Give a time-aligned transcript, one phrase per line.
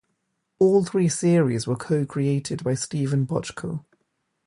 [0.57, 3.85] All three series were co-created by Steven Bochco.